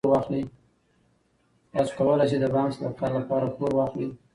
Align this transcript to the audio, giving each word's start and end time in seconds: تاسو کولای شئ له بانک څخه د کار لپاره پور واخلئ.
تاسو 1.71 1.91
کولای 1.97 2.27
شئ 2.29 2.37
له 2.43 2.49
بانک 2.53 2.69
څخه 2.77 2.89
د 2.93 2.97
کار 2.99 3.11
لپاره 3.19 3.47
پور 3.57 3.71
واخلئ. 3.75 4.07